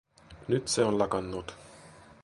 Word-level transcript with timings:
Nyt 0.49 0.67
se 0.67 0.83
on 0.85 0.97
lakannut. 0.99 1.55